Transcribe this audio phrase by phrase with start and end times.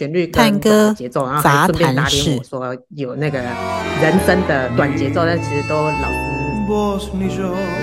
[0.00, 0.58] 旋律跟
[0.94, 7.12] 节奏，然后还顺便打点我说有那个人声的短节奏，但其实都老师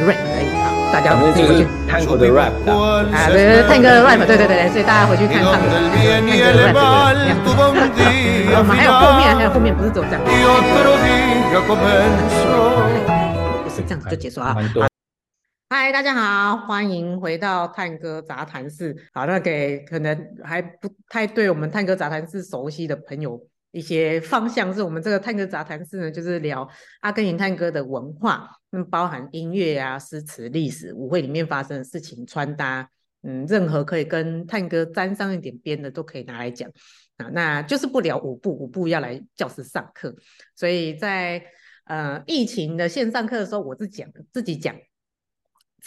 [0.03, 0.65] rap 而已啊。
[0.91, 7.53] 大家自己回去探戈的 rap 啊，对对，探戈 rap，对对对，所以大家回去看上个探戈 rap 这个样子。
[8.57, 10.21] 我们还有后面，还有后面不是走这样，
[13.63, 14.57] 不是这样子就结束啊。
[15.69, 18.95] 嗨，大家好，欢迎回到探戈杂谈室。
[19.13, 26.65] 好，那给可能还不太对我们探戈杂谈室熟悉的朋友一些方向，是我们这个探戈杂谈室呢，就是聊
[27.01, 32.89] 阿根廷探戈的文化，那包含音乐啊、诗词、历史、舞会里面发生的事情、穿搭，
[33.23, 36.71] 嗯，任何可以跟探戈沾上一点边的都可以拿来讲
[37.17, 37.27] 啊。
[37.33, 40.15] 那就是不聊舞步，舞步要来教室上课，
[40.55, 41.43] 所以在
[41.87, 44.73] 呃疫情的线上课的时候，我是讲自己讲。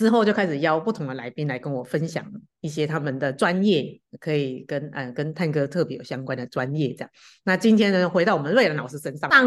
[0.01, 2.25] 之后就开始邀不同的来宾来跟我分享
[2.63, 7.11] 一些他们的专业，可以跟呃跟探哥特别有相关的专业这样。
[7.45, 9.47] 那今天呢，回到我们瑞兰老师身上，上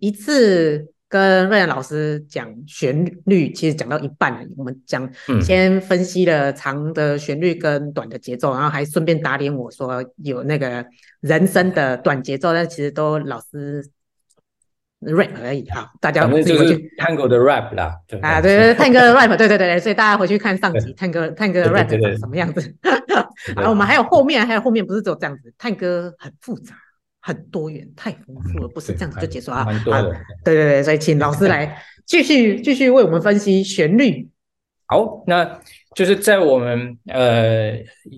[0.00, 10.84] 一次跟瑞兰老师讲旋律，其实讲到一半了，我们讲先分析了长的旋律跟短的节奏，然后还顺便打脸我说有那个
[11.20, 13.82] 人声的短节奏，但其实都老师。
[15.12, 22.74] Rap 而已啊，大家自己回去探戈的 rap 啦，啊，对对，探戈 rap，对对对，所以大家回去看上集探戈探戈 rap 长什么样子。
[23.54, 26.74] 然后我们还有后面，还有后面不是只有这样子，探戈很复杂，
[27.20, 29.64] 很多元，太丰富了，不是这样子就结束啊。
[29.64, 30.12] 蛮多的，
[30.44, 34.28] 对对对，所以请老师来 继续继续为我们分析旋律。
[34.86, 35.60] 好，那
[35.94, 37.72] 就是在我们呃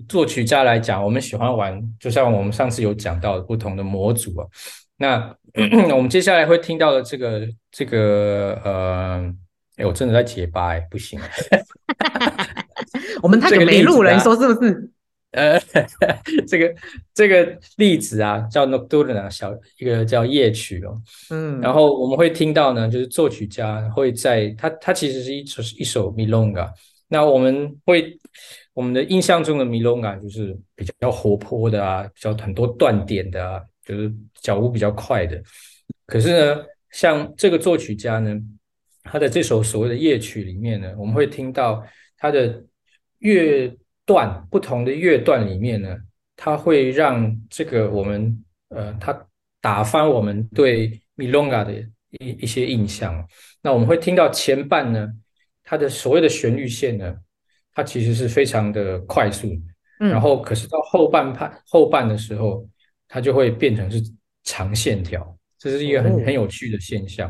[0.07, 4.45] 作曲家来讲，我们喜欢玩，就像我们上次有讲到的不同的模组啊。
[4.97, 5.35] 那
[5.95, 9.33] 我们接下来会听到的这个这个呃，
[9.77, 11.19] 哎，我真的在结巴哎，不行
[13.21, 14.91] 我们太久没录了，你说是不是？
[15.31, 15.59] 呃，
[16.47, 16.73] 这个
[17.13, 26.69] 这个例子啊，叫 Nocturna 小一个叫夜曲哦，嗯，然后我们会听到呢，就是作曲家会在他他其实是一首一首 Milonga，
[27.07, 28.17] 那我们会
[28.73, 33.61] 我们的印象中的 Milonga 就是比较活泼的啊，比较很多断点的啊。
[33.87, 35.41] 就是脚步比较快的，
[36.07, 38.37] 可是呢，像这个作曲家呢，
[39.03, 41.81] 他的这首所谓的夜曲里面呢，我们会听到
[42.17, 42.61] 他的
[43.19, 43.73] 乐
[44.05, 45.95] 段不同的乐段里面呢，
[46.35, 49.25] 他会让这个我们呃，他
[49.61, 51.73] 打翻我们对 Milonga 的
[52.19, 53.25] 一一些印象。
[53.61, 55.07] 那我们会听到前半呢，
[55.63, 57.15] 它的所谓的旋律线呢，
[57.73, 59.47] 它其实是非常的快速，
[60.01, 62.67] 嗯，然后可是到后半拍后半的时候。
[63.07, 64.01] 它就会变成是
[64.43, 67.29] 长线条，这是一个很、哦、很有趣的现象。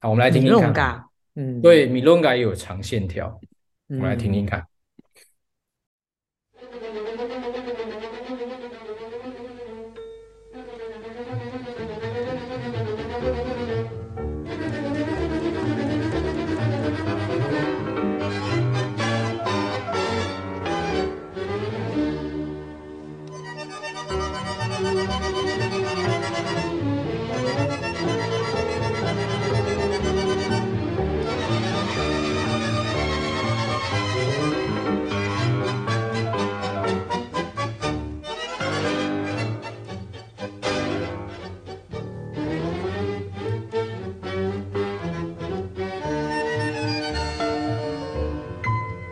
[0.00, 1.02] 好，我们来听听看。
[1.34, 3.28] 嗯，对，米隆嘎也有长线条，
[3.88, 4.64] 嗯、我们来听听看。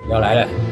[0.09, 0.66] 要来了。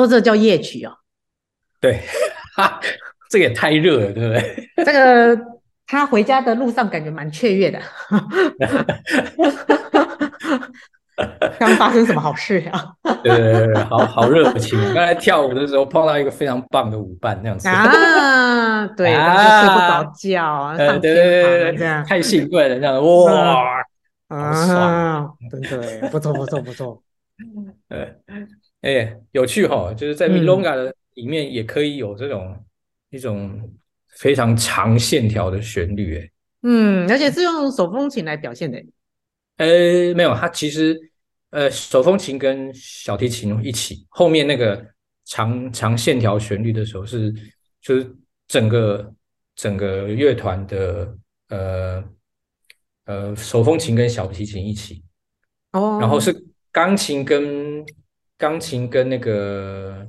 [0.00, 0.92] 说这叫夜曲哦？
[1.80, 2.00] 对，
[2.56, 2.80] 哈，
[3.30, 4.68] 这个也太热了，对不对？
[4.84, 5.38] 这个
[5.86, 7.80] 他回家的路上感觉蛮雀跃的。
[11.58, 12.94] 刚发生什么好事呀？
[13.22, 14.78] 对对对，好好热情。
[14.94, 23.84] 刚才跳舞的时候碰到一个非常棒的舞伴，那样子啊，对，啊、睡不着觉啊，对对对对，太兴奋了，这样哇，
[24.28, 27.02] 啊，对对，不错不错不错，
[27.88, 28.16] 对。
[28.82, 32.64] 哎，有趣哈、哦，就是在 Milonga 的里面也可以有这种、嗯、
[33.10, 33.70] 一种
[34.16, 36.30] 非常长线条的旋律，哎，
[36.62, 38.78] 嗯，而且是用手风琴来表现的，
[39.58, 40.98] 呃，没有，它其实
[41.50, 44.82] 呃手风琴跟小提琴一起，后面那个
[45.26, 47.32] 长长线条旋律的时候是
[47.82, 48.16] 就是
[48.48, 49.14] 整个
[49.54, 51.16] 整个乐团的
[51.48, 52.04] 呃
[53.04, 55.02] 呃手风琴跟小提琴一起，
[55.72, 56.34] 哦，然后是
[56.72, 57.84] 钢琴跟
[58.40, 60.06] 钢琴跟那个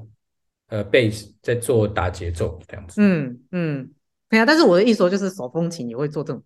[0.67, 3.93] 呃贝斯在做打节奏这样子，嗯嗯，
[4.29, 6.41] 对啊，但是我的意思说就是手风琴也会做这种，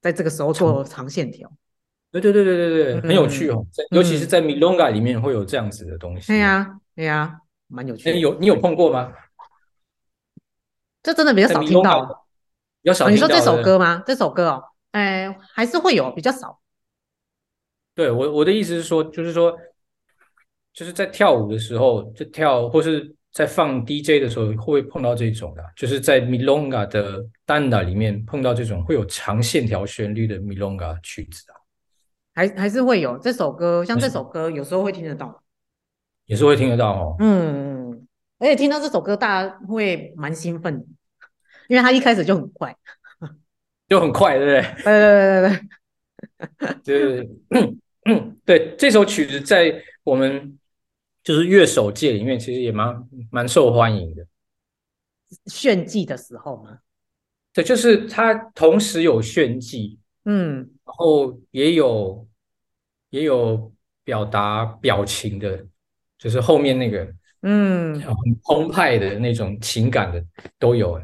[0.00, 1.50] 在这个时候做长线条，
[2.12, 9.12] 对对对对对对，很有趣哦，嗯、尤其是在 Milonga 里面会有这样子的东西，对呀对呀，蛮有趣的，你有你有碰过吗？
[11.02, 12.26] 这真的比较少听到，
[12.82, 13.10] 比较少。
[13.10, 14.00] 你说这首歌吗？
[14.06, 16.60] 这首歌哦，哎，还是会有比较少。
[17.94, 19.58] 对我我的意思是说，就是说，
[20.78, 25.64] 就是在跳舞的时候，就跳，或是在放 DJ 的时候，会不会碰到这种的？
[25.74, 31.58] 就是在 Milonga 的 Tanda 里面碰到这种会有长线条旋律的 Milonga 曲子啊？
[32.32, 35.42] 还还是会有这首歌，像这首歌有时候会听得到，
[36.26, 37.16] 也是会听得到哦。
[37.18, 38.06] 嗯，
[38.38, 40.86] 而且听到这首歌，大家会蛮兴奋。
[41.66, 42.74] 因为他一开始就很快，
[43.88, 44.84] 就很快，对不对？
[44.84, 45.60] 对对对
[46.58, 47.28] 对， 就是
[48.46, 50.56] 对这首曲子在我们
[51.28, 54.26] 就是乐手界里面，其实也蛮蛮受欢迎的。
[55.44, 56.78] 炫技的时候吗？
[57.52, 62.26] 对，就是他同时有炫技，嗯，然后也有
[63.10, 63.70] 也有
[64.04, 65.66] 表达表情的，
[66.16, 67.06] 就是后面那个，
[67.42, 68.14] 嗯，很
[68.44, 70.24] 澎湃的那种情感的
[70.58, 70.98] 都有。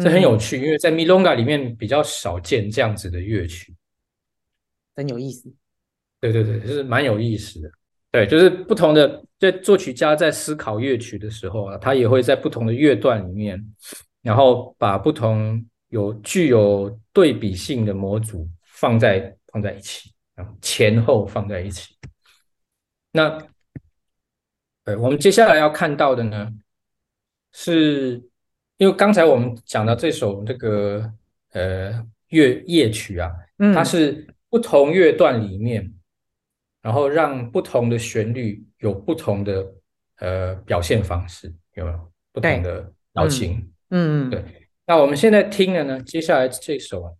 [0.00, 3.76] 这很有趣，因为在 Milonga 里面比较少见这样子的乐曲，
[4.94, 5.52] 很有意思。
[6.18, 7.70] 对对对，就是蛮有意思的。
[8.10, 13.62] 对，就是不同的，在作曲家在思考乐曲的时候啊，他也会在不同的乐段里面，
[14.22, 21.94] 然后把不同有具有对比性的模组放在放在一起，然后前后放在一起。
[23.12, 23.38] 那，
[24.84, 26.52] 对，我们接下来要看到的呢
[27.52, 28.22] 是。
[28.78, 31.10] 因为刚才我们讲到这首这个
[31.52, 33.32] 呃乐夜曲啊，
[33.72, 35.95] 它是不同乐段里面，嗯、
[36.86, 39.74] 然后让不同的旋律有不同的
[40.18, 43.68] 呃表现方式，有没有不同的表情？
[43.90, 44.40] 嗯，对。
[44.86, 47.10] 那我们现在听的呢，接下来这首啊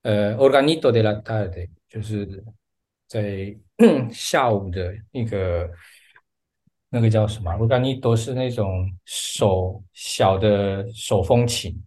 [0.00, 2.42] 呃 Organito de la tarde，就是
[3.06, 3.54] 在
[4.10, 5.70] 下午的那个。
[6.92, 11.80] 那个叫什么？？Organito 是那种手小的手风琴，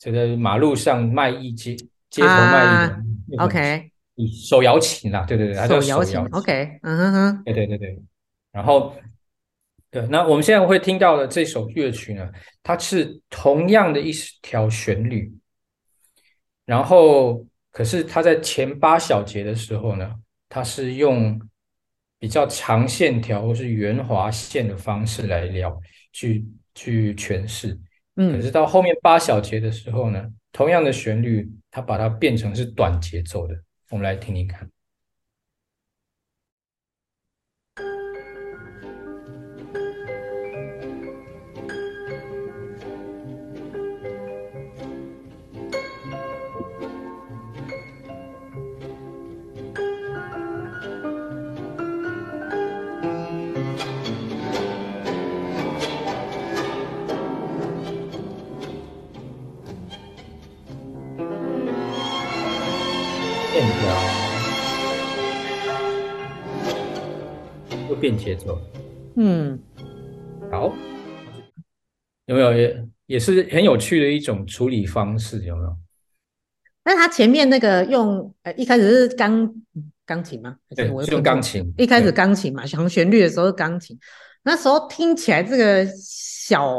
[0.00, 1.76] 就在马路上卖艺街
[2.10, 3.44] 街头卖艺的、啊。
[3.44, 3.91] OK，
[4.46, 6.18] 手摇琴啦，对对对，它叫手摇琴。
[6.32, 8.02] OK，嗯哼哼，对对对对。
[8.50, 8.94] 然后，
[9.90, 12.30] 对，那我们现在会听到的这首乐曲呢，
[12.62, 14.12] 它是同样的一
[14.42, 15.32] 条旋律，
[16.64, 20.14] 然后可是它在前八小节的时候呢，
[20.48, 21.40] 它是用。
[22.22, 25.76] 比较长线条或是圆滑线的方式来聊，
[26.12, 27.76] 去去诠释。
[28.14, 33.56] 嗯，可是到后面八小节的时候呢，同样的旋律，它把它变成是短节奏的。
[33.92, 34.71] 我们来听听看。
[68.12, 68.60] 变节奏，
[69.16, 69.58] 嗯，
[70.50, 70.70] 好，
[72.26, 75.74] 有没有也也是很有趣的一种处理方式，有没有？
[76.84, 79.50] 那他前面那个用呃一开始是钢
[80.04, 80.56] 钢琴吗？
[80.76, 81.72] 对，我用钢琴。
[81.78, 83.98] 一开始钢琴嘛，想旋律的时候是钢琴，
[84.42, 86.76] 那时候听起来这个小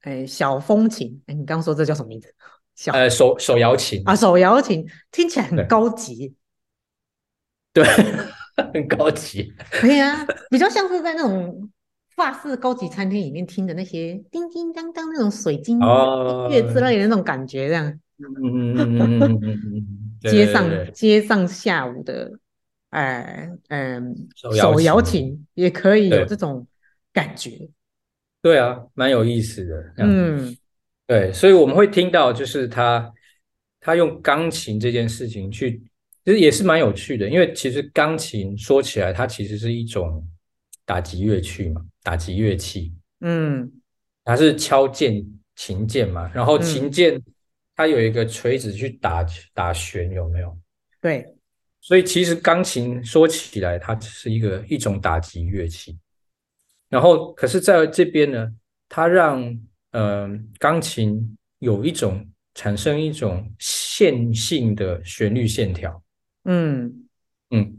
[0.00, 2.34] 哎小风琴，哎，你刚刚说这叫什么名字？
[2.74, 6.34] 小呃手手摇琴啊，手摇琴听起来很高级，
[7.72, 7.84] 对。
[7.84, 8.28] 对
[8.74, 11.70] 很高级，对啊，比较像是在那种
[12.16, 17.86] 法式高级餐厅里面听的那些叮叮当当那种水晶乐之类的那种感觉，这样。
[18.18, 19.86] 嗯嗯嗯嗯嗯嗯。
[20.20, 22.32] 街上街上下午的，
[22.90, 26.66] 哎嗯，手摇琴也可以有这种
[27.12, 27.70] 感觉。
[28.42, 29.92] 对啊，蛮有意思的。
[29.98, 30.56] 嗯，
[31.06, 33.12] 对，所以我们会听到，就是他
[33.78, 35.80] 他用钢琴这件事情去。
[36.28, 40.22] 其实也是蛮有趣的，因为其实钢琴说起来，它其实是一种
[40.84, 42.92] 打击乐器嘛，打击乐器。
[43.20, 43.72] 嗯，
[44.24, 47.18] 它是敲键琴键嘛，然后琴键
[47.74, 50.54] 它有一个锤子去打打弦，有没有？
[51.00, 51.26] 对，
[51.80, 55.98] 所以其实钢琴说起来，它是一个一种打击乐器。
[56.90, 58.52] 然后，可是在这边呢，
[58.86, 59.42] 它让
[59.92, 65.98] 嗯、呃、钢琴有一种产生一种线性的旋律线条。
[66.44, 67.08] 嗯。
[67.50, 67.78] 嗯，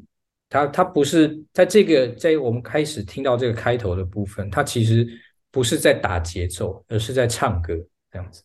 [0.50, 5.08] 它它不是在这个在我们开始听到这个开头的部分，它其实
[5.52, 7.76] 不是在打节奏，而是在唱歌
[8.12, 8.44] 这样子。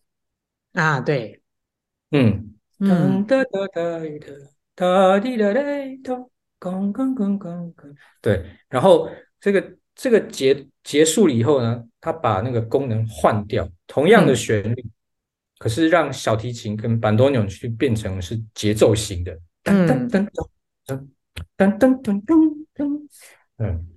[0.74, 1.40] 啊，对，
[2.10, 3.24] 嗯嗯，
[8.20, 9.08] 对，然后
[9.40, 14.90] 这个这个结结束了以后呢，他把那个功能换掉，同样的旋律，嗯、
[15.58, 20.28] 可是让小提琴跟板多纽去变成是节奏型的，噔噔噔
[20.86, 21.08] 噔
[21.56, 23.08] 噔噔噔噔噔，
[23.56, 23.88] 嗯，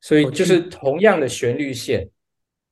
[0.00, 2.08] 所以就是同样的旋律线，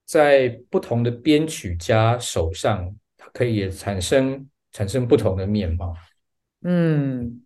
[0.04, 5.94] 在不同的编曲家手上，它可以产生产生不同的面貌，
[6.62, 7.40] 嗯。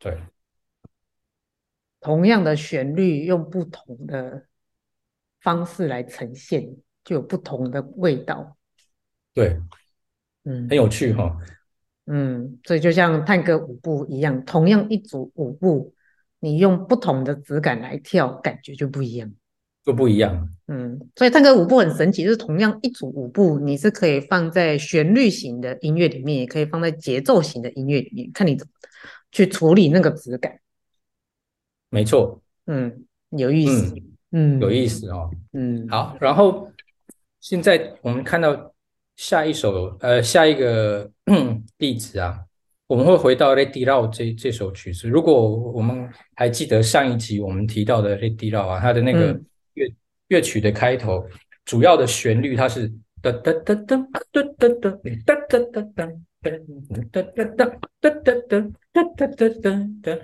[0.00, 0.16] 对，
[1.98, 4.46] 同样的旋律用不同的
[5.40, 8.56] 方式来呈现，就有不同的味道。
[9.34, 9.60] 对，
[10.44, 11.36] 嗯，很有趣哈、哦。
[12.08, 15.92] 嗯，所以就像探戈舞步一样，同样一组舞步，
[16.40, 19.30] 你用不同的质感来跳，感觉就不一样，
[19.84, 20.48] 就不一样。
[20.66, 28.72] 嗯，所以探戈舞步很神奇，就是同样一组舞步，你是可以放在旋律型的音乐里面，也可以放在节奏型的音乐里面，看你怎么。
[29.30, 30.58] 去处理那个质感，
[31.90, 33.94] 没错，嗯，有意思，
[34.30, 36.72] 嗯，有意思哦，嗯，好，然后
[37.38, 38.72] 现在我们看到
[39.18, 41.10] 下一首，呃，下一个
[41.78, 42.38] 例子啊，
[42.86, 45.08] 我们会回到《Retirado》这这首曲子。
[45.08, 49.32] 如果我们还记得上一集我们提到的《Retirado》啊，它的那个
[49.74, 49.96] 乐、嗯、
[50.28, 51.26] 乐曲的开头，
[51.64, 52.88] 主要的旋律它是
[53.20, 54.68] 哒哒哒哒哒哒哒
[55.26, 56.08] 哒哒哒哒。
[56.40, 60.20] 噔噔噔噔噔噔噔噔噔噔噔，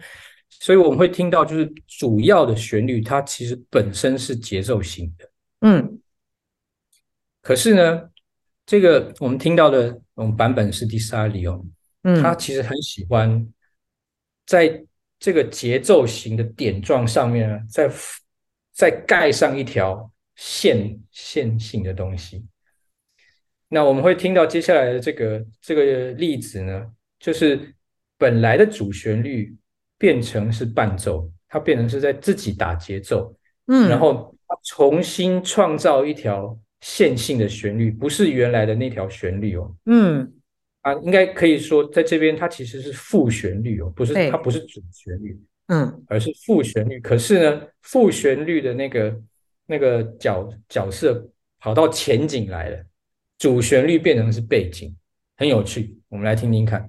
[0.49, 5.29] 所以我们会听到，就是主要的旋律，它其实本身是节奏型的，
[5.63, 5.99] 嗯。
[7.43, 8.09] 可是呢，
[8.67, 11.65] 这个我们听到的我们版本是 Di Sarli，
[12.03, 13.47] 嗯，他其实很喜欢
[14.47, 14.85] 在
[15.19, 17.91] 这个节奏型的点状上面呢，再
[18.73, 22.47] 再盖上一条线线性的东西。
[23.69, 26.87] 那我们会听到接下来的这个这个例子呢，
[27.19, 27.75] 就是
[28.17, 29.55] 本来的主旋律
[29.99, 33.35] 变成是伴奏，它变成是在自己打节奏，
[33.67, 40.31] 嗯，然后重新创造一条线性的旋律，不是原来的那条旋律哦，嗯，
[40.83, 47.01] 啊，应该可以说在这边它其实是副旋律哦，不是它不是主旋律，嗯，而是副旋律。
[47.01, 49.23] 可是呢，副旋律的那个
[49.65, 51.27] 那个角角色
[51.59, 52.85] 跑到前景来了。
[53.39, 54.95] 主旋律变成是背景，
[55.39, 56.87] 很有趣，我们来听听看。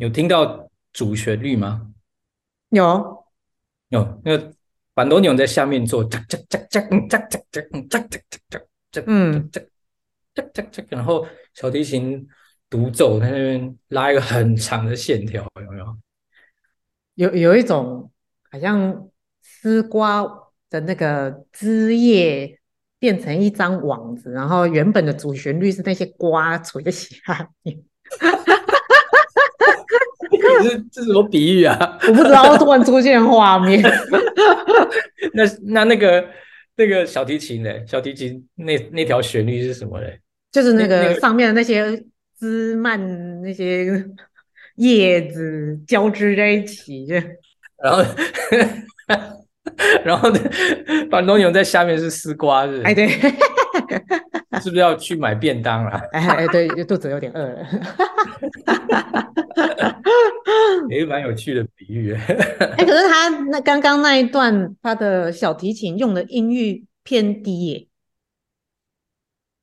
[0.00, 1.92] 有听到主旋律吗？
[2.70, 3.22] 有，
[3.90, 4.20] 有。
[4.24, 4.50] 那个
[4.94, 6.02] 板多牛在下面做，
[9.04, 9.50] 嗯，
[10.88, 12.26] 然后小提琴
[12.70, 15.98] 独奏在那边拉一个很长的线条，有没有？
[17.16, 18.10] 有有一种
[18.50, 19.06] 好像
[19.42, 20.24] 丝瓜
[20.70, 22.58] 的那个枝叶
[22.98, 27.84] 变成一张网子，然后原本的主旋律是那些瓜垂在下面。
[30.62, 31.98] 这是这是什么比喻啊？
[32.08, 33.82] 我不知道，突然出现画面。
[35.34, 36.24] 那那那个
[36.76, 37.70] 那个小提琴呢？
[37.86, 40.18] 小提琴那那条旋律是什么嘞？
[40.52, 42.02] 就是那个上面的那些
[42.38, 44.04] 枝蔓、那些
[44.76, 47.06] 叶子交织在一起，
[47.82, 48.04] 然后
[50.04, 50.40] 然后呢，
[51.10, 52.82] 板多纽在下面是丝瓜是，是？
[52.82, 53.08] 哎，对，
[54.60, 56.00] 是不是要去买便当了？
[56.12, 57.66] 哎哎，对，肚子有点饿了。
[60.88, 62.14] 也是蛮有趣的比喻。
[62.14, 67.86] 哎、欸，可是他那刚刚那一段，他的小提琴用的音域偏低耶。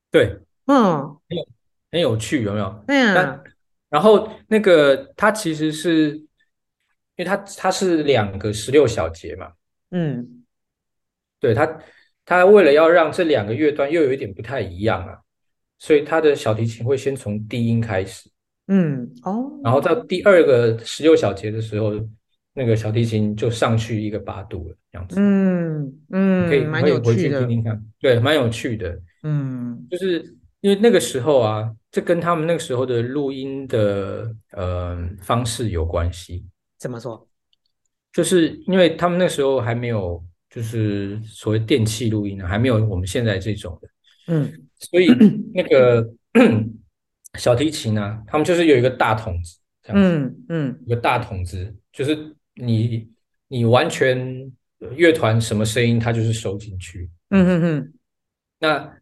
[0.09, 1.47] 对，嗯，很有
[1.91, 2.83] 很有趣，有没有？
[2.87, 3.43] 对啊。
[3.89, 6.27] 然后那个他其实是，因
[7.17, 9.51] 为他他是两个十六小节嘛。
[9.91, 10.43] 嗯，
[11.39, 11.79] 对他，
[12.25, 15.19] 他为了要让这两个乐段又有一点不太一样啊，
[15.79, 18.29] 所以他的小提琴会先从低音开始。
[18.67, 21.93] 嗯，哦，然后到第二个十六小节的时候，
[22.53, 25.15] 那个小提琴就上去一个八度了，这样子。
[25.19, 27.05] 嗯嗯，可以蛮有趣的。
[27.05, 28.99] 回去听听看，对，蛮有趣的。
[29.23, 36.45] 嗯，就是因为那个时候啊，这跟他们那个时候的录音的呃方式有关系。
[36.77, 37.27] 怎么说？
[38.11, 43.89] 就是因为他们那时候还没有，就是所谓电器录音呢，还没有我们现在这种的。
[44.27, 45.07] 嗯，所以
[45.53, 46.09] 那个
[47.37, 53.09] 小提琴呢、啊，他们就是有一个大筒子，这样子，嗯嗯，一个大筒子，就是你
[53.47, 54.51] 你完全
[54.95, 57.09] 乐团什么声音，它就是收进去。
[57.29, 57.93] 嗯嗯嗯。
[58.59, 58.97] 那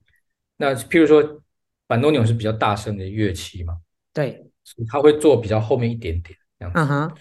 [0.57, 1.41] 那譬如说，
[1.87, 3.77] 板多纽是比较大声的乐器嘛，
[4.13, 4.45] 对，
[4.89, 6.79] 他会坐比较后面一点点，这样子。
[6.79, 7.15] 嗯哼，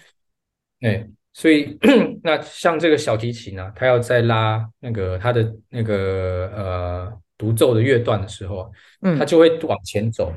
[0.79, 1.09] 对。
[1.37, 1.77] 所以，
[2.23, 10.33] 那像这个小提琴呢、啊，它要在拉那个它的那个呃独奏的乐段的时候，嗯，它就会往前走，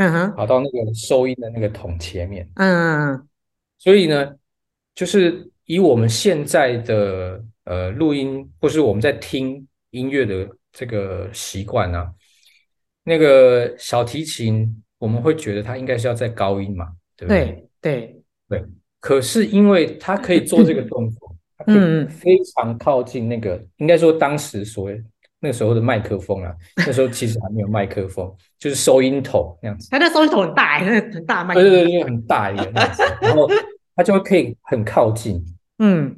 [0.00, 3.28] 嗯哼，跑到那个收音的那个桶前面，嗯嗯嗯。
[3.76, 4.34] 所以呢，
[4.94, 12.10] 就是以我们现在的呃录音，或是我们在听音乐的这个习惯啊，
[13.04, 17.44] 那个小提琴我们会觉得它应该是要在高音嘛，对不对？
[17.44, 18.64] 对对对。
[19.00, 25.02] 可是因为它可以做这个动作， 他可以非常靠近那个，应该说当时所谓
[25.40, 29.88] 那个时候的麦克风啊，那时候其实还没有麦克风，就是收音头那样子。
[29.90, 31.62] 他那收音头很大，那很大麦克風。
[31.64, 33.48] 对对对，很大一个那样子，然后
[33.96, 35.44] 它就会可以很靠近。
[35.78, 36.16] 嗯，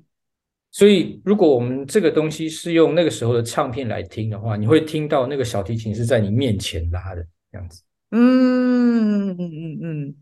[0.70, 7.82] 所以如果我们这个东西是用那个时候的唱片来听的话，你会听到那个小提琴是在你面前拉的这样子。
[8.10, 9.38] 嗯嗯
[9.82, 10.14] 嗯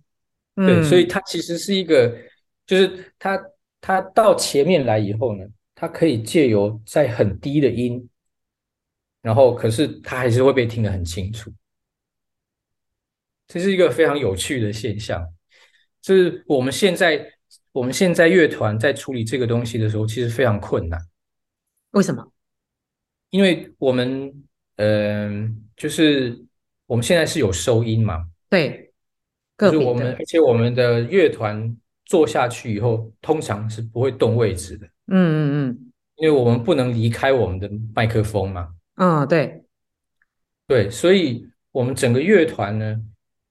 [0.56, 2.14] 嗯，对，所以它其实是一个。
[2.66, 3.36] 就是它，
[3.80, 8.08] 它到前面来以后呢，它可以借由在很低的音，
[9.22, 11.52] 然后可是它还是会被听得很清楚，
[13.46, 15.26] 这是一个非常有趣的现象。
[16.00, 17.24] 就是我们现在，
[17.72, 21.00] 我们现在乐团在处理这个东西的时候，其实非常困难。
[21.90, 22.32] 为什么？
[23.30, 24.32] 因为我们，
[24.76, 26.44] 嗯、呃，就是
[26.86, 28.92] 我们现在是有收音嘛，对，
[29.58, 31.76] 就是我们，而且我们的乐团。
[32.06, 34.84] 坐下去以后，通常是不会动位置的。
[35.06, 38.68] 嗯嗯嗯，因为我们不能离开我们的麦克风嘛。
[39.00, 39.64] 嗯，对，
[40.66, 43.00] 对，所以我们整个乐团呢，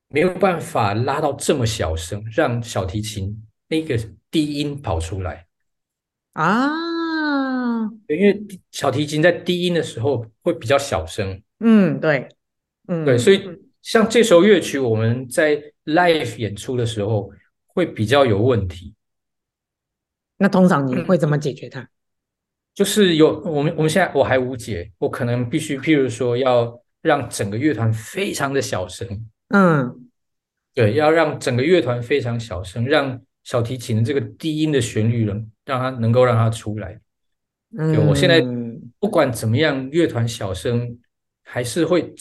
[0.09, 3.35] 没有办法拉到这么小声，让小提琴
[3.67, 3.97] 那个
[4.29, 5.47] 低音跑出来
[6.33, 6.69] 啊。
[8.07, 11.41] 因为小提琴在低音的时候会比较小声。
[11.59, 12.29] 嗯，对，
[12.87, 13.41] 嗯，对，所以
[13.81, 17.31] 像这首乐曲，我们在 live 演出的时候。
[17.71, 18.93] 会比较有问题，
[20.35, 21.87] 那通常你会怎么解决它？
[22.79, 29.05] 就是有我们我们现在我还无解，我可能必须譬如说要让整个乐团非常的小声，
[29.49, 30.07] 嗯，
[30.73, 36.97] 对，要让整个乐团非常小声，让小提琴的这个低音的旋律能让它能够让它出来。
[37.77, 38.41] 嗯，我现在
[38.97, 40.97] 不管怎么样，乐团小声
[41.43, 42.15] 还是会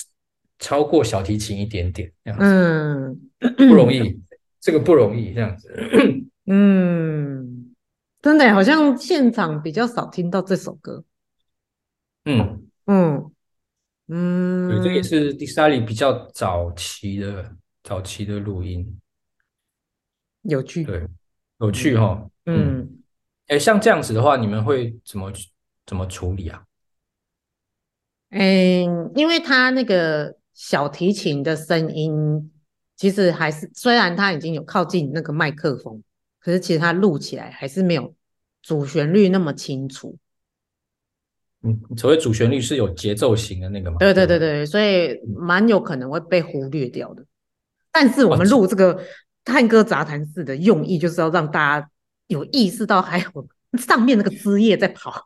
[0.58, 3.20] 超过小提琴一点点，这样子，嗯，
[3.68, 4.20] 不容易。
[4.60, 5.72] 这个不容易，这样子。
[6.46, 7.57] 嗯，
[8.20, 11.04] 真的好像现场比较少听到这首歌。
[12.24, 13.32] 嗯嗯
[14.08, 19.00] 嗯，对，这也是迪萨里比较早期的早期的录音，
[20.42, 21.06] 有趣，对，
[21.60, 22.30] 有趣哈、哦。
[22.46, 23.02] 嗯，
[23.46, 25.32] 哎，像这样子的话，你们会怎么
[25.86, 26.64] 怎么处理啊？
[28.30, 32.52] 嗯，因为他那个小提琴的声音。
[32.98, 36.02] 其实还是，虽然他已经有靠近那个麦克风，
[36.48, 38.14] 可是其实它录起来还是没有
[38.62, 40.16] 主旋律那么清楚。
[41.62, 43.98] 嗯，所谓主旋律是有节奏型的那个吗？
[43.98, 47.22] 对对对对，所以蛮有可能会被忽略掉的。
[47.92, 48.98] 但是我们录这个
[49.44, 51.90] 探戈杂谈式的用意，就是要让大家
[52.28, 55.12] 有意识到，还有上面那个枝叶在跑。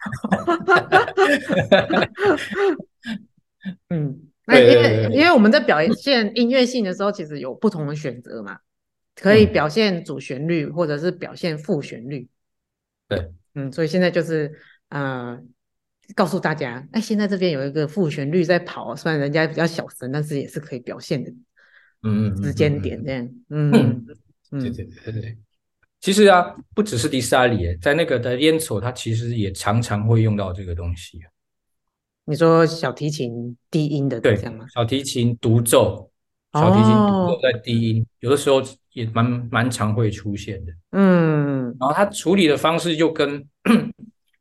[3.91, 4.23] 嗯。
[4.45, 8.59] 那因为因为我们在表现音乐性的时候，其实有不同的选择嘛，
[9.23, 12.29] 可以表现主旋律，或者是表现副旋律。
[13.07, 14.53] 对，嗯，所以现在就是
[14.89, 15.41] 呃，
[16.17, 21.31] 告诉大家，哎，现在这边有一个副旋律在跑，虽然人家比较小声，但是也是可以表现的。
[22.03, 23.25] 嗯嗯，时间点这样。
[23.51, 24.07] 嗯嗯
[24.51, 25.39] 嗯，对对对对。
[26.01, 31.21] 其实啊，不只是迪萨里，在那个的烟草，它其实也常常会用到这个东西。
[32.25, 34.67] 你说小提琴低音的对象吗？
[34.75, 36.11] 小提琴独奏，
[36.55, 38.61] 小提琴独奏在低音，哦、有的时候
[38.93, 40.73] 也蛮蛮常会出现的。
[40.93, 43.45] 嗯，然后它处理的方式就跟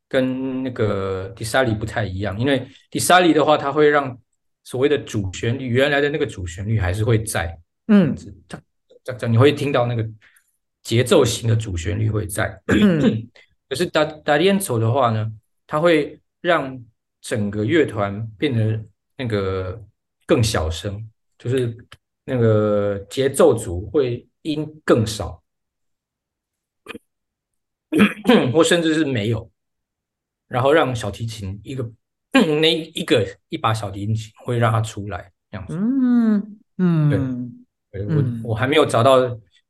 [0.07, 4.17] 跟那个迪萨里不太一样，因为迪萨里的话，它会让
[4.63, 8.15] 所谓的主旋律原来的那个主旋律还是会在，嗯，
[8.47, 10.07] 这样这你会听到那个
[10.83, 12.61] 节奏型的主旋律会在。
[12.67, 13.27] 嗯、
[13.69, 15.31] 可是打打连走的话呢，
[15.65, 16.77] 它会让
[17.21, 18.79] 整个乐团变得
[19.15, 19.81] 那个
[20.25, 21.07] 更小声，
[21.39, 21.75] 就是
[22.25, 25.43] 那个节奏组会音更少，
[28.53, 29.49] 或甚至是没有，
[30.47, 31.91] 然后让小提琴一个
[32.31, 35.75] 那一个一把小提琴会让它出来这样子。
[35.75, 39.15] 嗯嗯，对，我我还没有找到，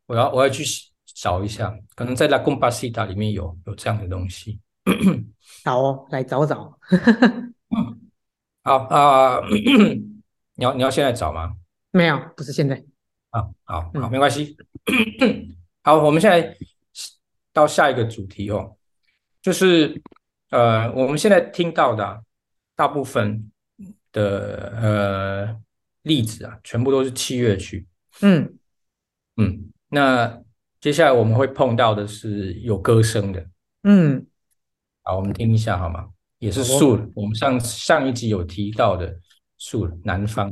[0.06, 0.64] 我要我要去。
[1.14, 4.60] 找一下，可能在 La Compasita 里面有有这样的东西。
[5.64, 6.80] 好哦，来找找。
[8.64, 9.48] 好啊、呃，
[10.56, 11.58] 你要你要现在找吗？
[11.92, 12.84] 没有，不是现在。
[13.32, 14.56] 啊，好好，没关系。
[15.20, 16.56] 嗯、 好，我们现在
[17.52, 18.78] 到下一个主题哦，
[19.42, 20.02] 就是
[20.52, 22.24] 呃，我们现在听到的
[22.76, 23.52] 大部分
[24.12, 25.62] 的呃
[26.04, 27.88] 例子啊，全部都是器乐曲。
[28.22, 28.58] 嗯
[29.36, 30.42] 嗯，那。
[30.82, 33.46] 接下来我们会碰到的是有歌声的，
[33.84, 34.26] 嗯，
[35.04, 36.10] 好，我们听一下好吗？
[36.40, 39.16] 也是 Sur，我们上上一集有提到的
[39.60, 40.52] Sur 南方。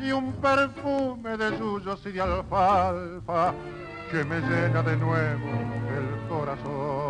[0.00, 3.52] y un perfume de yuyos y de alfalfa
[4.10, 5.46] que me llena de nuevo
[5.96, 7.08] el corazón.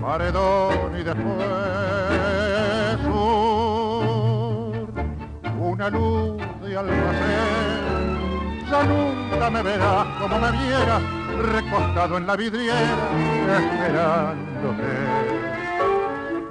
[0.00, 1.36] Paredón y después
[3.04, 4.88] sur,
[5.60, 11.00] una luz de almacén, ya nunca me verá como me viera
[11.52, 12.96] recostado en la vidriera
[13.56, 15.29] esperándote.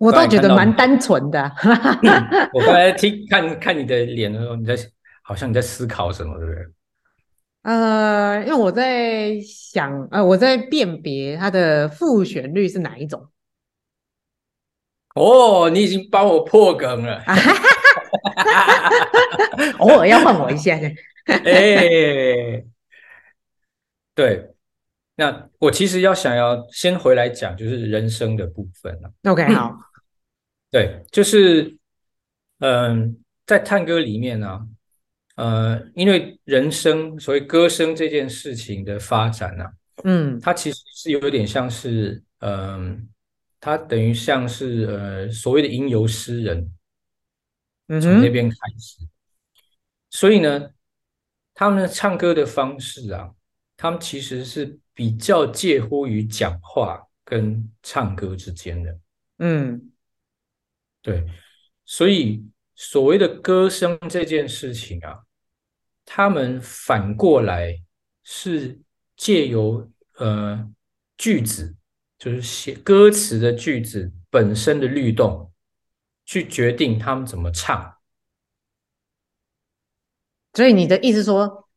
[0.00, 1.52] 我倒觉得蛮单纯的。
[2.54, 4.74] 我刚才听 看看你的脸的时候，你在
[5.22, 6.64] 好像你在思考什么，对不对？
[7.62, 13.28] 呃，因为我在想，呃，我在辨别它的副旋律是哪一种。
[15.14, 17.22] 哦，你已经帮我破梗了。
[19.78, 20.90] 偶尔要换我一下的。
[21.26, 22.64] 哎，
[24.14, 24.54] 对，
[25.16, 29.12] 那我其实要想要先回来讲，就是人生的部分了。
[29.30, 29.76] OK，好，
[30.70, 31.76] 对，就是
[32.60, 34.68] 嗯，在探戈里面呢，
[35.36, 39.64] 呃，因为人声，所谓歌声这件事情的发展呢，
[40.04, 43.08] 嗯，它其实是有点像是，嗯，
[43.58, 46.72] 它等于像是呃所谓的吟游诗人。
[48.00, 49.04] 从那边开始，
[50.10, 50.70] 所以呢，
[51.52, 53.28] 他们唱歌的方式啊，
[53.76, 58.96] 他们其实是比较介乎于讲话跟唱歌之间的。
[59.40, 59.89] 嗯，
[61.02, 61.24] 对，
[61.84, 65.20] 所以所谓的歌声这件事情啊，
[66.04, 67.82] 他们反过来
[68.22, 68.78] 是
[69.16, 70.70] 借由呃
[71.16, 71.74] 句子，
[72.18, 75.48] 就是写歌词的句子本身的律动。
[76.26, 77.96] 去决定他们怎么唱，
[80.52, 81.68] 所以你的意思说，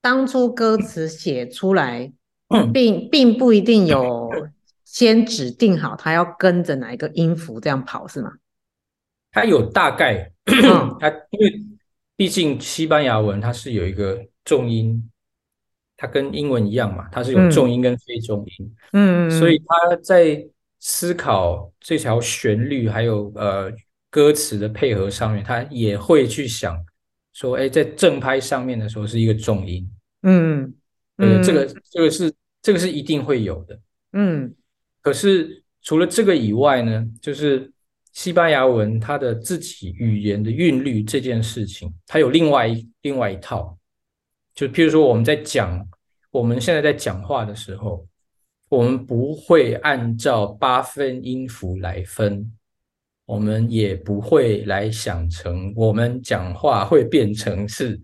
[0.00, 2.12] 当初歌词写出来，
[2.72, 4.30] 并并不一定有
[4.84, 8.34] 先指定好他要跟着哪一个音符这样跑，是吗？
[9.40, 10.30] 他有大概，
[11.00, 11.62] 他因为
[12.16, 15.10] 毕竟西班牙文它是有一个重音，
[15.96, 20.46] 它跟英文一样嘛，它是有重音跟非重音，嗯，所以他在
[20.78, 23.72] 思考这条旋律，还有呃。
[24.10, 26.82] 歌词的配合上面，他也会去想
[27.34, 29.86] 说，哎，在正拍上面的时候是一个重音，
[30.22, 30.74] 嗯，
[31.18, 33.78] 呃，这个这个是这个是一定会有的，
[34.14, 34.54] 嗯。
[35.02, 37.70] 可是除了这个以外呢，就是
[38.18, 43.78] 西班牙文它的自己语言的韵律这件事情，它有另外一另外一套，
[44.56, 45.88] 就譬如说我们在讲
[46.32, 48.04] 我们现在在讲话的时候，
[48.68, 52.52] 我们不会按照八分音符来分。
[53.24, 58.00] 我们也不会来想成我们讲话会变成是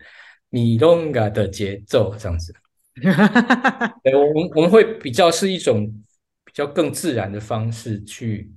[0.48, 2.54] 米隆嘎的节奏这样子，
[4.04, 5.86] 对，我们我们会比较是一种
[6.44, 8.52] 比较更自然的方式去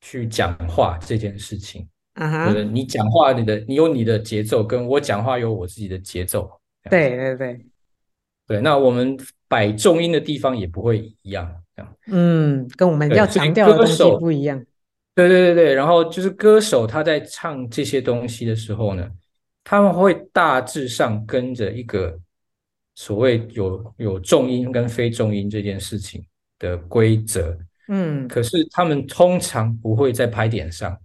[0.00, 1.88] 去讲话这件事情。
[2.14, 6.50] 嗯哼，对，你讲话你的你有你的节奏，跟我讲话有我自己的节奏。
[6.90, 7.66] 对对对，
[8.46, 11.96] 对，那我们摆重音的地方也不会一样，这样。
[12.06, 14.58] 嗯，跟我们要强调的东西不一样。
[15.14, 19.08] 对对对对，然后就是歌手他在唱这些东西的时候呢，
[19.62, 22.18] 他们会大致上跟着一个
[22.94, 26.24] 所谓有有重音跟非重音这件事情
[26.58, 27.56] 的规则。
[27.88, 30.98] 嗯，可是他们通常不会在拍点上。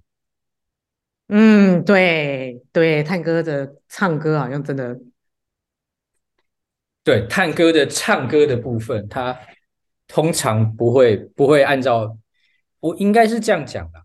[1.30, 5.00] 嗯，对对，探戈的唱歌好像真的。
[7.04, 9.38] 对，探戈的唱歌的部分，他
[10.08, 12.18] 通常不会不会按照，
[12.80, 14.04] 我应该是这样讲的，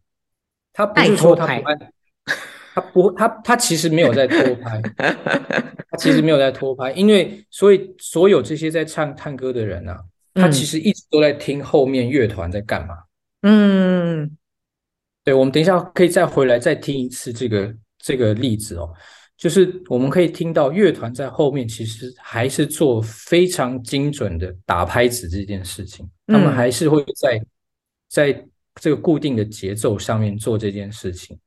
[0.73, 1.93] 他不是说他不按，
[2.75, 4.81] 他不他他其实没有在拖拍，
[5.91, 10.03] 他其实没有在拖拍，因为所以所有这些在唱探戈的人啊，
[10.39, 12.95] 他其实一直都在听后面乐团在干嘛，
[13.43, 14.37] 嗯。
[15.25, 18.91] 对，我们等一下可以再回来再听一次这个这个例子哦，
[19.37, 27.45] 就是我们可以听到乐团在后面其实还是做非常精准的打拍子这件事情，他们还是会在
[28.09, 28.47] 在
[28.77, 31.39] 这个固定的节奏上面做这件事情。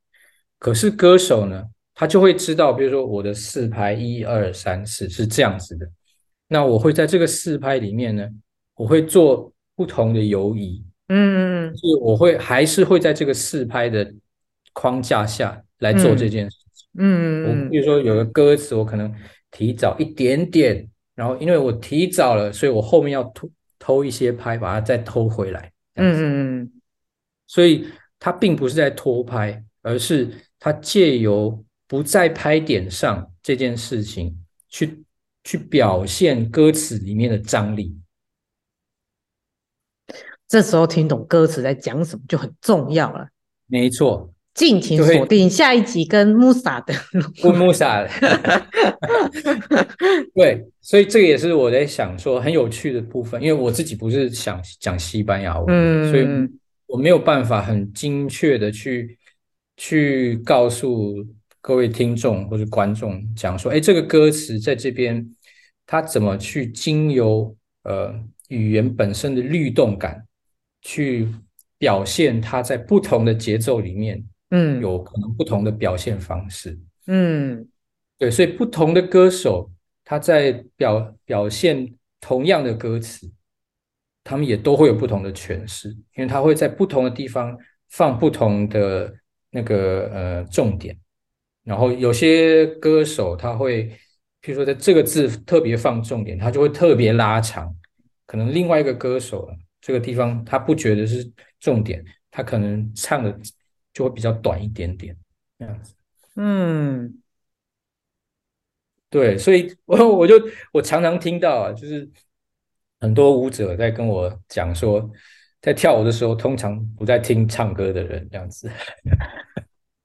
[0.60, 1.64] 可是歌手呢，
[1.96, 5.90] 他就会知道，比如说我的四拍一二三四是这样子的，
[6.48, 8.30] 那我会在这个四拍里面呢，
[8.82, 10.84] 我会做不同的游移。
[11.10, 14.12] 嗯，是我会还是会在这个四拍的
[14.74, 16.88] 框架下来做这件事情。
[16.98, 19.14] 嗯，我比如说有个歌词，我可能
[19.52, 25.72] 提早一点点，然后因为我提早了，所以我后面要偷偷一些拍，把它再偷回来。
[25.96, 26.72] 嗯嗯嗯，
[27.46, 27.86] 所以
[28.18, 30.28] 它并不是在拖拍，而是
[30.60, 34.36] 它借由不在拍点上这件事情
[34.70, 35.04] 去
[35.44, 37.96] 去表现歌词里面的张力。
[40.52, 43.26] 这时候听懂歌词在讲什么就很重要了。
[43.68, 46.94] 没错，敬请锁定下一集跟穆萨的。
[47.42, 48.06] 跟穆萨。
[50.36, 56.28] 对，所以这个也是我在想说很有趣的部分，因为我自己不是想讲西班牙文，嗯，所以
[56.86, 59.18] 我没有办法很精确的去
[59.78, 61.16] 去告诉
[61.62, 65.26] 各位听众或者观众讲说，哎，这个歌词在这边
[65.88, 68.14] 它怎么去经由呃
[68.50, 70.22] 语言本身的律动感。
[70.82, 71.28] 去
[71.78, 77.68] 表现他在不同的节奏里面，嗯，有可能不同的表现方式，嗯，
[78.18, 79.72] 对，所以不同的歌手
[80.04, 83.32] 他在表表现同样的歌词，
[84.24, 87.58] 他们也都会有不同的诠释，因为他会在不同的地方
[87.90, 89.14] 放不同的
[89.50, 90.98] 那个呃重点，
[91.64, 93.88] 然后有些歌手他会，
[94.42, 97.76] 譬如说在这个字特别放重点，他就会特别拉长，
[98.26, 99.50] 可能另外一个歌手。
[99.82, 103.36] 这个地方他不觉得是重点，他可能唱的
[103.92, 105.18] 就会比较短一点点，
[105.60, 105.94] 这样子。
[106.36, 107.22] 嗯，
[109.10, 110.36] 对，所以我我就
[110.72, 112.10] 我常常听到啊，就是
[113.02, 115.12] 很多舞者在跟我讲说，
[115.60, 118.72] 在跳舞的时候通常不在听唱歌的人这样子。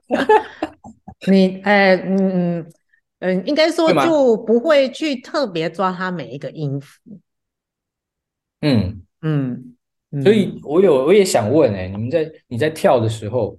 [1.28, 2.72] 你哎嗯嗯
[3.20, 7.00] 嗯，应该说就不会去特别抓他每一个音符。
[8.62, 9.05] 嗯。
[9.26, 9.74] 嗯，
[10.12, 13.58] 嗯，所以我有我也想问哎、欸，你们在你在跳的时候，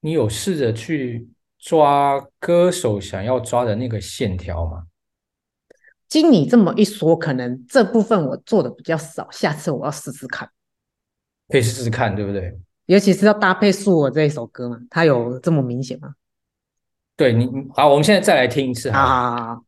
[0.00, 4.84] 你有试着去抓歌手想要抓的那个线条吗？
[6.08, 10.50] 经你这么一说，可能这部分我做的比较少，下次我要试试看。
[11.48, 12.58] 可以试试看，对不对？
[12.86, 16.14] 尤其是要搭配《恕我》这一首歌嘛，它有这么明显吗？
[17.16, 19.64] 对你好，我们现在再来听一次好，好好好。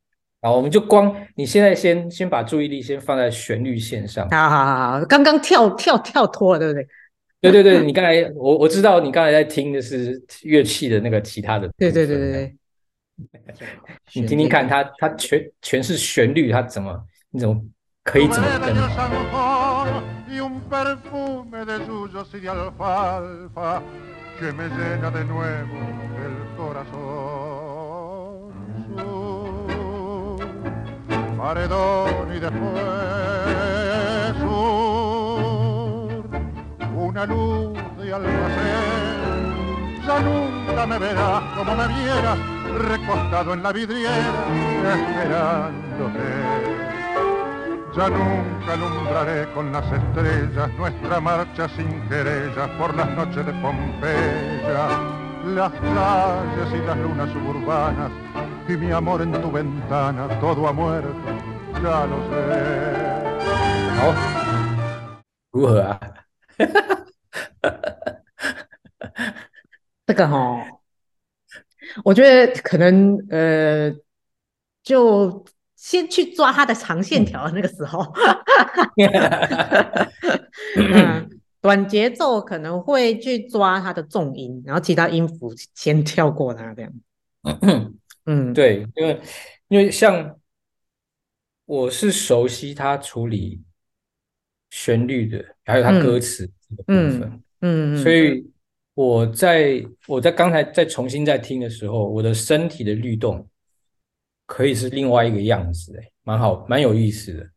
[0.46, 4.30] 好，我们就光你现在先先把注意力先放在旋律线上。
[4.30, 6.86] 好好好好，刚刚跳跳跳脱了，对不对？
[7.42, 11.68] 对对对，你刚才我我知道你刚才在听的是乐器的那个其他的。
[11.76, 12.56] 对对对对对。
[14.14, 16.96] 你听听看，它它全全是旋律，它怎么
[17.30, 17.60] 你怎么
[18.04, 18.72] 可以怎么跟？
[31.46, 32.82] paredón y después
[34.40, 36.24] sur.
[36.96, 39.54] Una luz de almacén
[40.04, 42.34] ya nunca me verás como me viera,
[42.90, 44.32] recostado en la vidriera,
[44.94, 46.26] esperándote.
[47.96, 54.88] Ya nunca alumbraré con las estrellas nuestra marcha sin querellas por las noches de Pompeya,
[55.54, 58.25] las calles y las lunas suburbanas
[63.96, 64.12] 好，
[65.52, 66.00] 如何啊？
[70.04, 70.60] 这个哈、哦，
[72.04, 73.94] 我觉得可能呃，
[74.82, 75.44] 就
[75.76, 78.12] 先去抓他的长线条那个时候，
[80.76, 86.92] 嗯，短节奏可能会去抓他的重音，然后其他音符先跳过它这样。
[88.26, 89.20] 嗯，对，因为
[89.68, 90.38] 因为像
[91.64, 93.62] 我是熟悉他处理
[94.70, 98.48] 旋律的，还有他歌词的部分，嗯嗯，嗯，所以
[98.94, 103.48] 我在我在刚才再重新再听的时候，我的身体的律动
[104.44, 107.50] 可以是另外一个样子，哎，蛮好，蛮有意思的，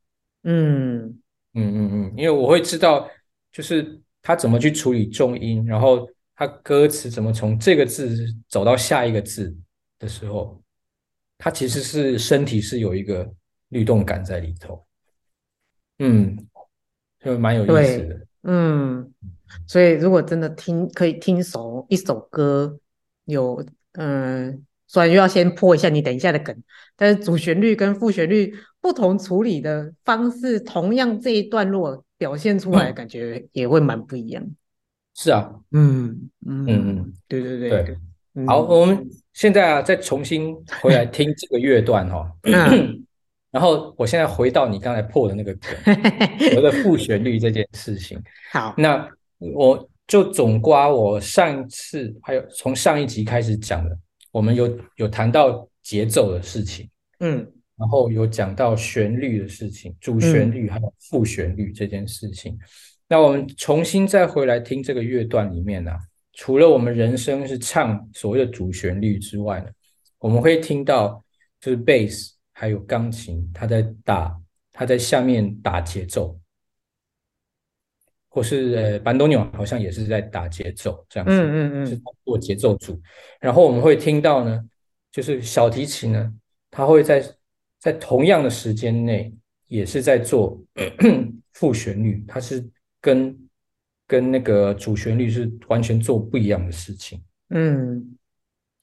[0.44, 1.20] 嗯。
[1.56, 3.10] 嗯嗯嗯，因为我会知道，
[3.52, 8.16] 就是他怎么去处理重音，然后他歌词怎么从这个字
[8.48, 9.58] 走到下一个字
[9.98, 10.59] 的时候，
[11.40, 13.28] 他其实是身体是有一个。
[13.72, 14.84] 律动感在里头，
[16.00, 16.36] 嗯，
[17.20, 19.14] 就蛮有意思的，嗯，
[19.68, 22.80] 所以如果真的听可以听熟一首歌，
[23.26, 26.64] 有嗯，虽然又要先破一下你等一下的梗，
[26.96, 34.44] 但是主旋律跟副旋律不同处理的方式，同样这一段落表现出来，感觉也会蛮不一样。
[35.14, 37.70] 是啊，嗯嗯嗯，对对对。
[37.70, 37.98] 对，
[38.48, 42.32] 好，我们现在啊，再重新回来听这个乐段哈。
[43.52, 45.96] 然后我现在回到你刚才破的那个梗，
[46.56, 48.22] 我的副旋律这件事情。
[48.52, 53.98] 好，那我就总刮我上次还有从上一集开始讲的，
[54.32, 56.88] 我们有有谈到节奏的事情，
[57.22, 57.38] 嗯，
[57.76, 62.54] 然后有讲到旋律的事情，主旋律还有副旋律这件事情。
[62.54, 62.60] 嗯、
[63.08, 65.98] 那我们重新再回来听这个乐段里面呢、啊，
[66.40, 69.70] 除了我们人声是唱所谓的主旋律之外呢，
[70.20, 71.22] 我们会听到
[71.60, 72.32] 就是 bass。
[72.54, 74.38] 还有钢琴，它在打，
[74.74, 76.38] 它在下面打节奏，
[78.28, 83.02] 或是呃，班多纽好像也是在打节奏，这样子，嗯嗯嗯，是做节奏组。
[83.40, 84.62] 然后我们会听到呢，
[85.10, 86.34] 就是小提琴呢，
[86.70, 87.24] 它会在
[87.80, 89.34] 在同样的时间内，
[89.68, 90.62] 也是在做
[91.54, 93.34] 副旋律，它是跟
[94.10, 97.22] 跟那个主旋律是完全做不一样的事情。
[97.52, 98.18] 嗯，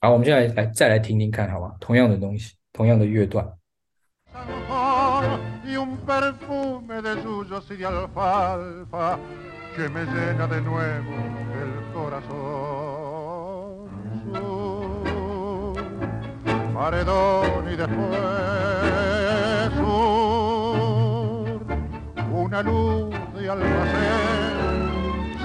[0.00, 1.74] 好，我们现在来再来听听看，好吧？
[1.80, 3.44] 同样的东西，同样的乐段。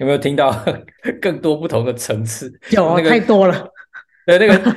[0.00, 0.52] 有没有听到
[1.22, 2.52] 更多不同的层次？
[2.70, 3.68] 有啊，那个，太多了。
[4.26, 4.76] 对，那个。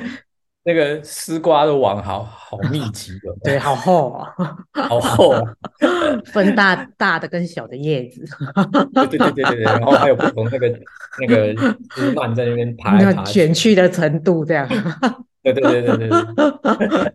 [0.66, 4.32] 那个丝瓜的网好好密集的，对，好厚啊，
[4.88, 5.42] 好厚啊，
[6.32, 8.24] 分大大的跟小的叶子，
[8.94, 10.80] 对对对对对，然后还有不同那个
[11.20, 11.54] 那个
[11.90, 14.66] 枝蔓在那边爬来爬去，卷曲的程度这样，
[15.42, 17.12] 对对对对对对，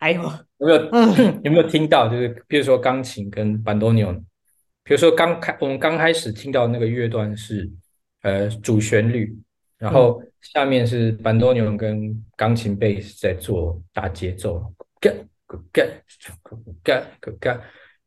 [0.00, 0.22] 还有
[0.56, 2.08] 有没有、嗯、有没有听到？
[2.08, 4.10] 就是比如说钢琴跟班多纽，
[4.84, 7.68] 比如说刚开我们刚开始听到那个乐段是
[8.22, 9.36] 呃主旋律。
[9.76, 14.72] 然后下面是班多纽跟钢琴贝斯在做打节奏，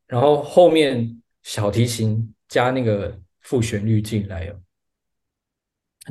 [0.07, 4.59] 然后后面小提琴加那个副旋律进来了，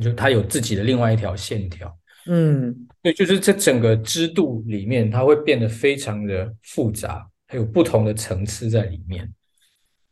[0.00, 1.98] 就它有自己的另外一条线条。
[2.26, 9.29] 嗯，对，就是这整个支度里面，它会变得非常的复杂，它有不同的层次在里面，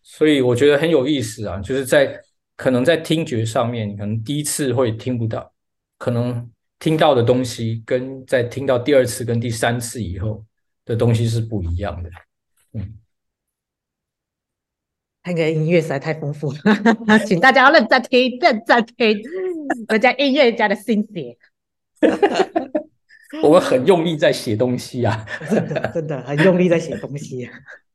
[0.05, 2.21] 所以我觉得很有意思啊，就是在。
[2.57, 5.53] 可能在听觉上面，你可能第一次会听不到，
[5.99, 10.47] 可能听到的东西跟在听到第二次跟第三次以后
[10.85, 12.09] 的东西是不一样的。
[12.75, 12.95] 嗯，
[15.25, 19.21] 那个音乐实在太丰富了， 请大家要认真听，认真听，
[19.89, 21.37] 人家音乐家的心血。
[23.43, 27.51] 我们很用力在写东西啊，真的真的很用力在写东西。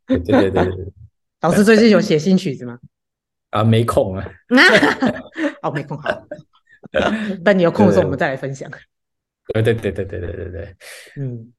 [0.06, 0.94] 对对对对对，
[1.42, 2.78] 老师最近有写新曲子吗？
[3.52, 4.30] 啊，没空啊！
[5.64, 6.28] 哦，没空，好。
[7.44, 8.70] 等你有空的时候，我们再来分享。
[9.54, 10.76] 对对对对对对对对，
[11.18, 11.54] 嗯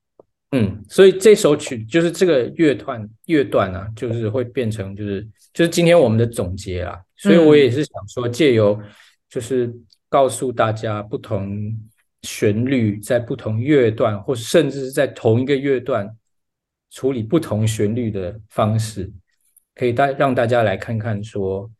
[0.53, 6.99] 嗯，所以这首曲就是这个乐段乐段啊，就是会变成就是就是今天我们的总结啊。
[7.17, 8.81] 所以我也是想说，借由
[9.29, 9.73] 就是
[10.09, 11.77] 告诉大家，不同
[12.23, 16.09] 旋律在不同乐段，或甚至是在同一个乐段
[16.91, 19.11] 处理不同旋律的方式，
[19.81, 21.71] 可以带让大家来看看说。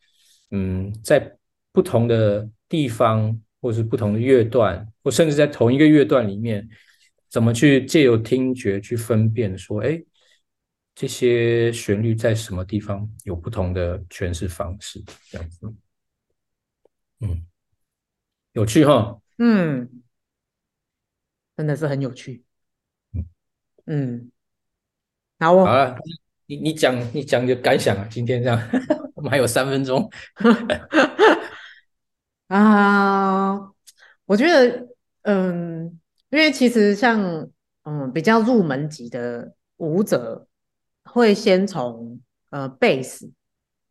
[0.53, 1.37] 嗯，在
[1.71, 6.69] 不同的地方，或是不同的乐段，或甚至在同一个乐段里面，
[7.29, 10.03] 怎么去借由听觉去分辨说，哎，
[10.93, 15.73] 这些旋律在什么地方有不同的诠释方式，这样子。
[17.21, 17.47] 嗯，
[18.51, 19.21] 有趣哈。
[19.39, 20.03] 嗯，
[21.57, 22.43] 真的是很有趣。
[23.15, 23.25] 嗯
[23.87, 24.33] 嗯，
[25.39, 25.97] 好，好了，
[26.51, 28.61] 你你讲你讲你的感想啊，今天这样，
[29.15, 30.11] 我们还有三分钟。
[32.49, 33.57] 啊，
[34.25, 34.89] 我觉得，
[35.23, 37.49] 嗯，因为其实像
[37.85, 40.49] 嗯比较入门级的舞者，
[41.05, 42.21] 会先从
[42.51, 43.31] 呃贝斯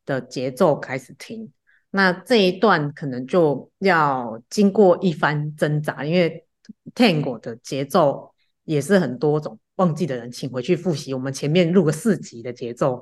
[0.06, 1.54] 的节奏开始听，
[1.92, 6.46] 那这一段可能就要经过一番挣扎，因为
[6.94, 8.34] Tango 的节奏
[8.66, 13.02] 也是很多种，忘记的人请回去复习我们前面录个四集的节奏。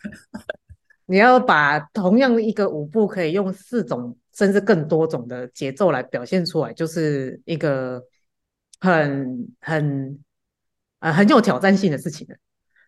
[1.06, 8.02] 你要把同样一个舞步可以用四种甚至更多种的节奏来表现出来，就是一个
[8.80, 10.18] 很很
[11.00, 12.36] 呃很有挑战性的事情了。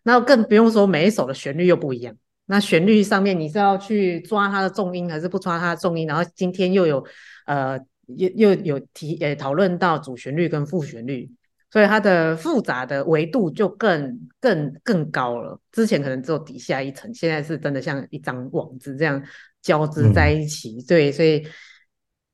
[0.02, 2.14] 那更不用说每一首的旋律又不一样，
[2.46, 6.06] 那旋律上面你是要去抓它的重音还是不抓它的重音？
[6.06, 7.04] 然后今天又有
[7.46, 11.30] 呃又又有提呃讨论到主旋律跟副旋律。
[11.70, 15.60] 所以它的复杂的维度就更更更高了。
[15.70, 19.22] 之前可能只有底下一层，现在是真的像一张网子这样
[19.62, 20.78] 交织在一起。
[20.78, 21.46] 嗯、对，所以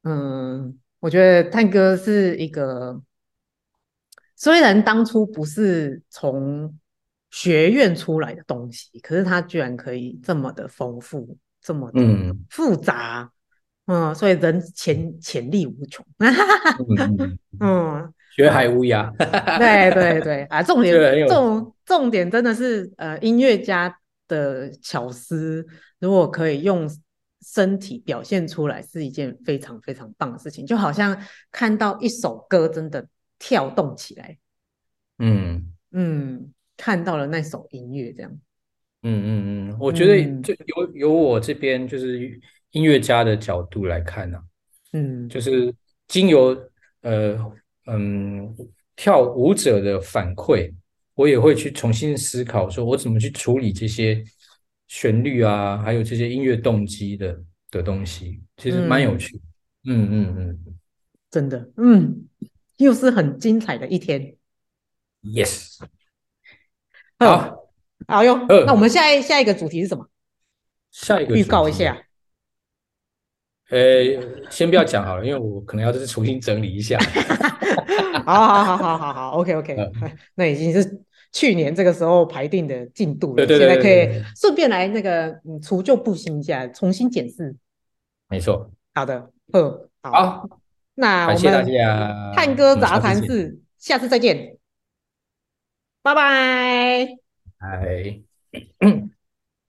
[0.05, 2.99] 嗯，我觉得探戈是一个，
[4.35, 6.75] 虽然当初不是从
[7.31, 12.01] 学院出来的东西，可是它居然可以这么的丰富，这么的
[12.49, 13.31] 复杂。
[13.87, 16.05] 嗯嗯，所以人潜潜力无穷。
[16.19, 17.39] 嗯。
[17.61, 19.11] 嗯学海无涯，
[19.59, 20.63] 对对对啊！
[20.63, 25.67] 重点重重点真的是呃，音乐家的巧思，
[25.99, 26.87] 如果可以用
[27.41, 30.67] 身体表现出来，是一件非常非常棒的事情。
[30.67, 31.19] 就好像
[31.51, 33.09] 看到一首歌真的
[33.39, 34.37] 跳动起来，
[35.19, 38.31] 嗯嗯，看到了那首音乐这样，
[39.03, 42.39] 嗯嗯嗯，我觉得就由由我这边就是
[42.73, 44.45] 音乐家的角度来看呢、啊，
[44.93, 45.75] 嗯，就是
[46.07, 46.55] 经由
[47.01, 47.39] 呃。
[47.87, 48.55] 嗯，
[48.95, 50.73] 跳舞者的反馈，
[51.15, 54.23] 我也会去重新思考，说我怎么去处理这些
[54.89, 59.41] 旋律啊，还有这些音乐动机的的东西，其实蛮有趣。
[59.85, 60.75] 嗯嗯嗯，嗯，
[61.31, 62.27] 真的，嗯，
[62.77, 64.37] 又是很精彩的一天。
[65.23, 65.79] Yes，
[67.19, 67.69] 好，
[68.07, 68.47] 好哟。
[68.49, 70.09] 那我们下一下一个主题是什么？
[70.91, 72.06] 下一个预告一下。
[73.71, 76.99] 呃，先不要讲好了，因为我可能要就是重新整理一下。
[78.25, 79.93] 好好好好好好，OK OK，嗯，
[80.35, 81.01] 那已经是
[81.33, 83.89] 去年这个时候排定的进度了，对对对对对，现在可
[84.21, 87.55] 以顺便来那个嗯除旧布新一下，重新检视。
[88.29, 88.71] 没错。
[88.95, 90.49] 好的，嗯，好，好，
[90.95, 91.67] 那我们
[92.35, 94.57] 探戈杂谈室，下次再见，
[96.03, 97.07] 拜拜。
[97.59, 98.21] 拜。